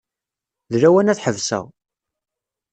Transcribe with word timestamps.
D 0.71 0.73
lawan 0.81 1.11
ad 1.11 1.19
ḥebseɣ. 1.25 1.65